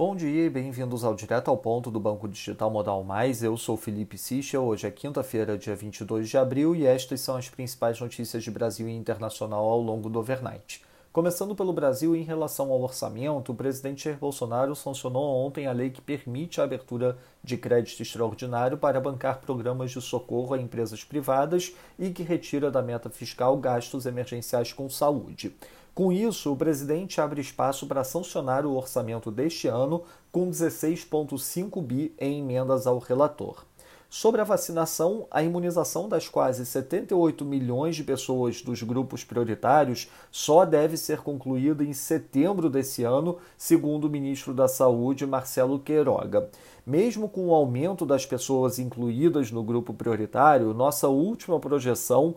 Bom 0.00 0.16
dia 0.16 0.46
e 0.46 0.48
bem-vindos 0.48 1.04
ao 1.04 1.14
Direto 1.14 1.50
ao 1.50 1.58
Ponto 1.58 1.90
do 1.90 2.00
Banco 2.00 2.26
Digital 2.26 2.70
Modal 2.70 3.04
Mais. 3.04 3.42
Eu 3.42 3.54
sou 3.58 3.76
Felipe 3.76 4.16
Sichel. 4.16 4.64
Hoje 4.64 4.86
é 4.86 4.90
quinta-feira, 4.90 5.58
dia 5.58 5.76
22 5.76 6.26
de 6.26 6.38
abril, 6.38 6.74
e 6.74 6.86
estas 6.86 7.20
são 7.20 7.36
as 7.36 7.50
principais 7.50 8.00
notícias 8.00 8.42
de 8.42 8.50
Brasil 8.50 8.88
e 8.88 8.96
internacional 8.96 9.62
ao 9.62 9.78
longo 9.78 10.08
do 10.08 10.18
overnight. 10.18 10.82
Começando 11.12 11.56
pelo 11.56 11.72
Brasil, 11.72 12.14
em 12.14 12.22
relação 12.22 12.70
ao 12.70 12.80
orçamento, 12.80 13.50
o 13.50 13.54
presidente 13.54 14.04
Jair 14.04 14.16
Bolsonaro 14.16 14.76
sancionou 14.76 15.44
ontem 15.44 15.66
a 15.66 15.72
lei 15.72 15.90
que 15.90 16.00
permite 16.00 16.60
a 16.60 16.64
abertura 16.64 17.18
de 17.42 17.56
crédito 17.56 18.00
extraordinário 18.00 18.78
para 18.78 19.00
bancar 19.00 19.40
programas 19.40 19.90
de 19.90 20.00
socorro 20.00 20.54
a 20.54 20.58
empresas 20.58 21.02
privadas 21.02 21.74
e 21.98 22.10
que 22.10 22.22
retira 22.22 22.70
da 22.70 22.80
meta 22.80 23.10
fiscal 23.10 23.56
gastos 23.56 24.06
emergenciais 24.06 24.72
com 24.72 24.88
saúde. 24.88 25.52
Com 25.92 26.12
isso, 26.12 26.52
o 26.52 26.56
presidente 26.56 27.20
abre 27.20 27.40
espaço 27.40 27.88
para 27.88 28.04
sancionar 28.04 28.64
o 28.64 28.76
orçamento 28.76 29.32
deste 29.32 29.66
ano 29.66 30.04
com 30.30 30.48
16,5 30.48 31.82
bi 31.82 32.14
em 32.20 32.38
emendas 32.38 32.86
ao 32.86 33.00
relator. 33.00 33.64
Sobre 34.12 34.40
a 34.40 34.44
vacinação, 34.44 35.28
a 35.30 35.40
imunização 35.40 36.08
das 36.08 36.28
quase 36.28 36.66
78 36.66 37.44
milhões 37.44 37.94
de 37.94 38.02
pessoas 38.02 38.60
dos 38.60 38.82
grupos 38.82 39.22
prioritários 39.22 40.10
só 40.32 40.64
deve 40.64 40.96
ser 40.96 41.20
concluída 41.20 41.84
em 41.84 41.92
setembro 41.92 42.68
desse 42.68 43.04
ano, 43.04 43.38
segundo 43.56 44.06
o 44.06 44.10
ministro 44.10 44.52
da 44.52 44.66
Saúde, 44.66 45.24
Marcelo 45.24 45.78
Queiroga. 45.78 46.50
Mesmo 46.84 47.28
com 47.28 47.46
o 47.46 47.54
aumento 47.54 48.04
das 48.04 48.26
pessoas 48.26 48.80
incluídas 48.80 49.52
no 49.52 49.62
grupo 49.62 49.94
prioritário, 49.94 50.74
nossa 50.74 51.06
última 51.06 51.60
projeção 51.60 52.34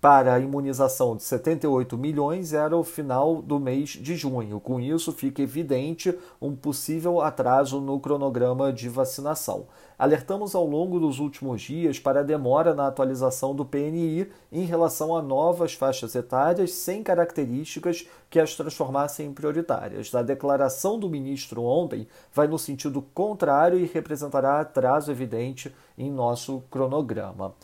para 0.00 0.34
a 0.34 0.38
imunização 0.38 1.16
de 1.16 1.22
78 1.22 1.96
milhões 1.96 2.52
era 2.52 2.76
o 2.76 2.84
final 2.84 3.40
do 3.40 3.58
mês 3.58 3.90
de 3.90 4.14
junho. 4.14 4.60
Com 4.60 4.78
isso, 4.78 5.12
fica 5.12 5.42
evidente 5.42 6.16
um 6.40 6.54
possível 6.54 7.20
atraso 7.20 7.80
no 7.80 7.98
cronograma 7.98 8.72
de 8.72 8.88
vacinação. 8.88 9.66
Alertamos 9.98 10.54
ao 10.54 10.66
longo 10.66 11.00
dos 11.00 11.18
últimos 11.18 11.62
dias 11.62 11.98
para 11.98 12.20
a 12.20 12.22
demora 12.22 12.74
na 12.74 12.86
atualização 12.86 13.54
do 13.54 13.64
PNI 13.64 14.28
em 14.52 14.66
relação 14.66 15.16
a 15.16 15.22
novas 15.22 15.72
faixas 15.72 16.14
etárias 16.14 16.72
sem 16.72 17.02
características 17.02 18.06
que 18.28 18.38
as 18.38 18.54
transformassem 18.54 19.28
em 19.28 19.32
prioritárias. 19.32 20.14
A 20.14 20.22
declaração 20.22 20.98
do 20.98 21.08
ministro 21.08 21.62
ontem 21.62 22.06
vai 22.34 22.46
no 22.46 22.58
sentido 22.58 23.00
contrário 23.00 23.78
e 23.78 23.86
representará 23.86 24.60
atraso 24.60 25.10
evidente 25.10 25.74
em 25.96 26.10
nosso 26.10 26.62
cronograma. 26.70 27.54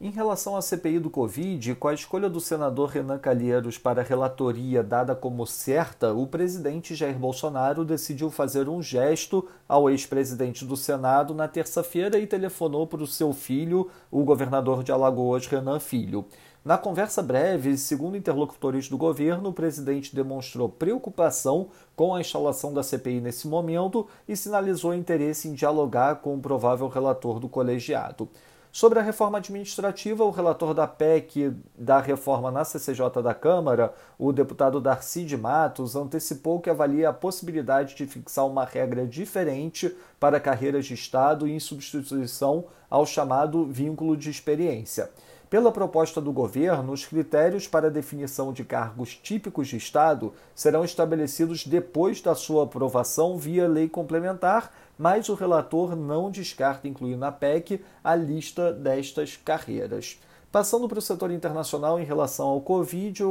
Em 0.00 0.10
relação 0.10 0.54
à 0.54 0.62
CPI 0.62 1.00
do 1.00 1.10
Covid, 1.10 1.74
com 1.74 1.88
a 1.88 1.92
escolha 1.92 2.30
do 2.30 2.40
senador 2.40 2.90
Renan 2.90 3.18
Calheiros 3.18 3.78
para 3.78 4.00
a 4.00 4.04
relatoria 4.04 4.80
dada 4.80 5.12
como 5.12 5.44
certa, 5.44 6.14
o 6.14 6.24
presidente 6.24 6.94
Jair 6.94 7.18
Bolsonaro 7.18 7.84
decidiu 7.84 8.30
fazer 8.30 8.68
um 8.68 8.80
gesto 8.80 9.48
ao 9.68 9.90
ex-presidente 9.90 10.64
do 10.64 10.76
Senado 10.76 11.34
na 11.34 11.48
terça-feira 11.48 12.16
e 12.16 12.28
telefonou 12.28 12.86
para 12.86 13.02
o 13.02 13.08
seu 13.08 13.32
filho, 13.32 13.90
o 14.08 14.22
governador 14.22 14.84
de 14.84 14.92
Alagoas, 14.92 15.48
Renan 15.48 15.80
Filho. 15.80 16.26
Na 16.64 16.78
conversa 16.78 17.20
breve, 17.20 17.76
segundo 17.76 18.16
interlocutores 18.16 18.88
do 18.88 18.96
governo, 18.96 19.48
o 19.48 19.52
presidente 19.52 20.14
demonstrou 20.14 20.68
preocupação 20.68 21.70
com 21.96 22.14
a 22.14 22.20
instalação 22.20 22.72
da 22.72 22.84
CPI 22.84 23.20
nesse 23.20 23.48
momento 23.48 24.06
e 24.28 24.36
sinalizou 24.36 24.94
interesse 24.94 25.48
em 25.48 25.54
dialogar 25.54 26.20
com 26.20 26.36
o 26.36 26.40
provável 26.40 26.86
relator 26.86 27.40
do 27.40 27.48
colegiado. 27.48 28.28
Sobre 28.70 28.98
a 28.98 29.02
reforma 29.02 29.38
administrativa, 29.38 30.22
o 30.22 30.30
relator 30.30 30.74
da 30.74 30.86
PEC 30.86 31.52
da 31.76 32.00
reforma 32.00 32.50
na 32.50 32.64
CCJ 32.64 33.22
da 33.22 33.34
Câmara, 33.34 33.94
o 34.18 34.30
deputado 34.30 34.80
Darcy 34.80 35.24
de 35.24 35.36
Matos, 35.38 35.96
antecipou 35.96 36.60
que 36.60 36.68
avalia 36.68 37.08
a 37.08 37.12
possibilidade 37.12 37.94
de 37.94 38.06
fixar 38.06 38.46
uma 38.46 38.64
regra 38.64 39.06
diferente 39.06 39.96
para 40.20 40.38
carreiras 40.38 40.84
de 40.84 40.94
Estado 40.94 41.48
em 41.48 41.58
substituição 41.58 42.66
ao 42.90 43.06
chamado 43.06 43.64
vínculo 43.64 44.16
de 44.16 44.28
experiência. 44.28 45.10
Pela 45.50 45.72
proposta 45.72 46.20
do 46.20 46.30
governo, 46.30 46.92
os 46.92 47.06
critérios 47.06 47.66
para 47.66 47.90
definição 47.90 48.52
de 48.52 48.64
cargos 48.64 49.16
típicos 49.16 49.68
de 49.68 49.78
Estado 49.78 50.34
serão 50.54 50.84
estabelecidos 50.84 51.66
depois 51.66 52.20
da 52.20 52.34
sua 52.34 52.64
aprovação 52.64 53.38
via 53.38 53.66
lei 53.66 53.88
complementar, 53.88 54.70
mas 54.98 55.30
o 55.30 55.34
relator 55.34 55.96
não 55.96 56.30
descarta 56.30 56.86
incluir 56.86 57.16
na 57.16 57.32
PEC 57.32 57.82
a 58.04 58.14
lista 58.14 58.70
destas 58.74 59.38
carreiras. 59.42 60.20
Passando 60.50 60.88
para 60.88 60.98
o 60.98 61.02
setor 61.02 61.30
internacional 61.30 62.00
em 62.00 62.04
relação 62.04 62.48
ao 62.48 62.62
Covid, 62.62 63.22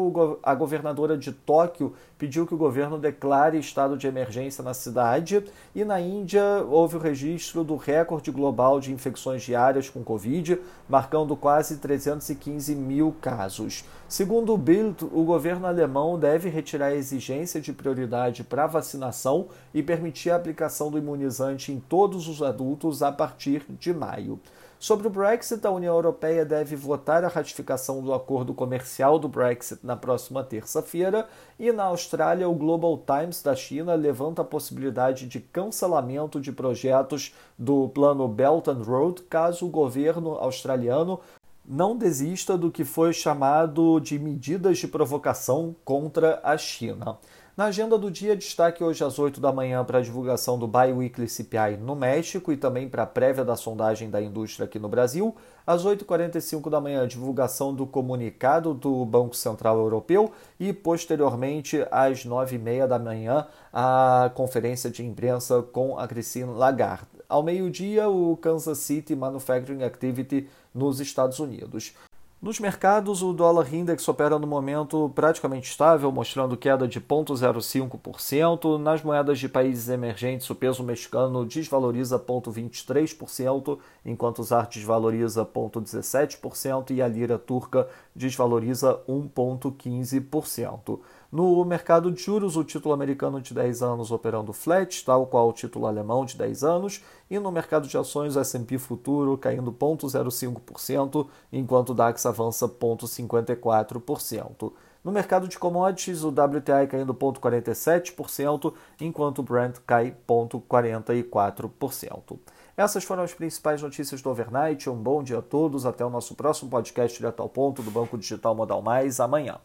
a 0.43 0.53
governadora 0.53 1.17
de 1.17 1.31
Tóquio 1.31 1.95
pediu 2.15 2.45
que 2.45 2.53
o 2.53 2.57
governo 2.57 2.99
declare 2.99 3.57
estado 3.57 3.97
de 3.97 4.05
emergência 4.05 4.63
na 4.63 4.71
cidade 4.75 5.43
e 5.73 5.83
na 5.83 5.99
Índia 5.99 6.43
houve 6.69 6.95
o 6.95 6.99
registro 6.99 7.63
do 7.63 7.75
recorde 7.75 8.29
global 8.29 8.79
de 8.79 8.93
infecções 8.93 9.41
diárias 9.41 9.89
com 9.89 10.03
Covid, 10.03 10.59
marcando 10.87 11.35
quase 11.35 11.77
315 11.77 12.75
mil 12.75 13.15
casos. 13.19 13.83
Segundo 14.07 14.53
o 14.53 14.57
Bild, 14.57 15.03
o 15.11 15.23
governo 15.23 15.65
alemão 15.65 16.19
deve 16.19 16.49
retirar 16.49 16.89
a 16.89 16.95
exigência 16.95 17.59
de 17.59 17.73
prioridade 17.73 18.43
para 18.43 18.67
vacinação 18.67 19.47
e 19.73 19.81
permitir 19.81 20.29
a 20.29 20.35
aplicação 20.35 20.91
do 20.91 20.99
imunizante 20.99 21.71
em 21.71 21.79
todos 21.79 22.27
os 22.27 22.43
adultos 22.43 23.01
a 23.01 23.11
partir 23.11 23.65
de 23.69 23.91
maio. 23.91 24.39
Sobre 24.79 25.07
o 25.07 25.09
Brexit, 25.09 25.65
a 25.65 25.71
União 25.71 25.95
Europeia 25.95 26.45
deve 26.45 26.75
votar 26.75 27.23
a 27.23 27.27
ratificação 27.27 27.99
do 28.03 28.13
acordo 28.13 28.53
comercial 28.53 29.17
do 29.17 29.27
Brexit 29.27 29.83
na 29.83 29.95
próxima 29.95 30.43
terça-feira, 30.43 31.27
e 31.57 31.71
na 31.71 31.85
Austrália, 31.85 32.47
o 32.47 32.53
Global 32.53 32.95
Times 32.99 33.41
da 33.41 33.55
China 33.55 33.95
levanta 33.95 34.43
a 34.43 34.45
possibilidade 34.45 35.27
de 35.27 35.39
cancelamento 35.39 36.39
de 36.39 36.51
projetos 36.51 37.33
do 37.57 37.89
plano 37.89 38.27
Belt 38.27 38.67
and 38.67 38.83
Road 38.83 39.23
caso 39.23 39.65
o 39.65 39.69
governo 39.69 40.33
australiano 40.33 41.19
não 41.65 41.97
desista 41.97 42.55
do 42.55 42.71
que 42.71 42.85
foi 42.85 43.11
chamado 43.13 43.99
de 43.99 44.19
medidas 44.19 44.77
de 44.77 44.87
provocação 44.87 45.75
contra 45.83 46.39
a 46.43 46.55
China. 46.55 47.17
Na 47.57 47.65
agenda 47.65 47.97
do 47.97 48.11
dia, 48.11 48.35
destaque 48.35 48.83
hoje 48.83 49.03
às 49.03 49.17
8 49.17 49.41
da 49.41 49.51
manhã 49.51 49.83
para 49.83 49.97
a 49.97 50.01
divulgação 50.01 50.59
do 50.59 50.67
Biweekly 50.67 51.27
CPI 51.27 51.75
no 51.81 51.95
México 51.95 52.51
e 52.51 52.55
também 52.55 52.87
para 52.87 53.01
a 53.01 53.07
prévia 53.07 53.43
da 53.43 53.55
sondagem 53.55 54.11
da 54.11 54.21
indústria 54.21 54.65
aqui 54.65 54.77
no 54.77 54.87
Brasil. 54.87 55.35
Às 55.65 55.83
8h45 55.83 56.69
da 56.69 56.79
manhã, 56.79 57.07
divulgação 57.07 57.73
do 57.73 57.87
comunicado 57.87 58.75
do 58.75 59.03
Banco 59.03 59.35
Central 59.35 59.79
Europeu 59.79 60.31
e, 60.59 60.71
posteriormente, 60.71 61.83
às 61.89 62.27
9h30 62.27 62.85
da 62.85 62.99
manhã, 62.99 63.47
a 63.73 64.29
conferência 64.35 64.91
de 64.91 65.03
imprensa 65.03 65.63
com 65.63 65.97
a 65.97 66.07
Christine 66.07 66.53
Lagarde. 66.53 67.07
Ao 67.27 67.41
meio-dia, 67.41 68.07
o 68.07 68.37
Kansas 68.37 68.77
City 68.77 69.15
Manufacturing 69.15 69.81
Activity 69.81 70.47
nos 70.75 70.99
Estados 70.99 71.39
Unidos. 71.39 71.95
Nos 72.39 72.59
mercados, 72.59 73.23
o 73.23 73.33
dólar 73.33 73.73
index 73.73 74.07
opera 74.07 74.37
no 74.37 74.45
momento 74.45 75.11
praticamente 75.15 75.71
estável, 75.71 76.11
mostrando 76.11 76.55
queda 76.55 76.87
de 76.87 77.01
0,05%. 77.01 78.77
Nas 78.77 79.01
moedas 79.01 79.39
de 79.39 79.49
países 79.49 79.89
emergentes, 79.89 80.47
o 80.51 80.53
peso 80.53 80.83
mexicano 80.83 81.43
desvaloriza 81.43 82.19
0,23%, 82.19 83.79
enquanto 84.05 84.37
o 84.39 84.43
ZAR 84.43 84.67
desvaloriza 84.67 85.43
0,17% 85.43 86.91
e 86.91 87.01
a 87.01 87.07
lira 87.07 87.39
turca 87.39 87.87
desvaloriza 88.15 89.01
1,15%. 89.09 90.99
No 91.29 91.65
mercado 91.65 92.09
de 92.09 92.23
juros, 92.23 92.55
o 92.55 92.63
título 92.63 92.93
americano 92.93 93.41
de 93.41 93.53
10 93.53 93.81
anos 93.81 94.11
operando 94.11 94.53
flat, 94.53 95.03
tal 95.03 95.27
qual 95.27 95.49
o 95.49 95.53
título 95.53 95.85
alemão 95.85 96.23
de 96.23 96.37
10 96.37 96.63
anos, 96.63 97.03
e 97.29 97.37
no 97.37 97.51
mercado 97.51 97.85
de 97.85 97.97
ações, 97.97 98.37
o 98.37 98.39
S&P 98.39 98.77
futuro 98.77 99.37
caindo 99.37 99.73
0,05%, 99.73 101.27
enquanto 101.51 101.89
o 101.89 101.93
DAX 101.93 102.25
avança 102.25 102.69
0,54%. 102.69 104.71
No 105.03 105.11
mercado 105.11 105.49
de 105.49 105.59
commodities, 105.59 106.23
o 106.23 106.29
WTI 106.29 106.87
caindo 106.89 107.13
0,47%, 107.13 108.73
enquanto 109.01 109.39
o 109.39 109.43
Brent 109.43 109.79
cai 109.85 110.15
0,44%. 110.27 112.39
Essas 112.77 113.03
foram 113.03 113.23
as 113.23 113.33
principais 113.33 113.81
notícias 113.81 114.21
do 114.21 114.29
overnight. 114.29 114.89
Um 114.89 114.95
bom 114.95 115.23
dia 115.23 115.39
a 115.39 115.41
todos. 115.41 115.85
Até 115.85 116.05
o 116.05 116.09
nosso 116.09 116.35
próximo 116.35 116.69
podcast 116.69 117.17
direto 117.17 117.41
ao 117.41 117.49
ponto 117.49 117.81
do 117.81 117.89
Banco 117.89 118.17
Digital 118.17 118.53
Modal 118.53 118.81
Mais 118.81 119.19
amanhã. 119.19 119.59